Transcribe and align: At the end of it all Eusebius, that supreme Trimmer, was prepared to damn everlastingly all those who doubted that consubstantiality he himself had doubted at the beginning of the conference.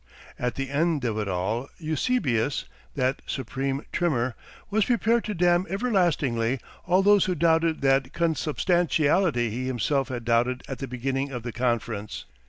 At 0.39 0.55
the 0.55 0.71
end 0.71 1.05
of 1.05 1.19
it 1.19 1.27
all 1.27 1.69
Eusebius, 1.77 2.65
that 2.95 3.21
supreme 3.27 3.85
Trimmer, 3.91 4.33
was 4.71 4.85
prepared 4.85 5.25
to 5.25 5.35
damn 5.35 5.67
everlastingly 5.69 6.59
all 6.87 7.03
those 7.03 7.25
who 7.25 7.35
doubted 7.35 7.81
that 7.81 8.11
consubstantiality 8.11 9.51
he 9.51 9.67
himself 9.67 10.07
had 10.07 10.25
doubted 10.25 10.63
at 10.67 10.79
the 10.79 10.87
beginning 10.87 11.29
of 11.31 11.43
the 11.43 11.51
conference. 11.51 12.25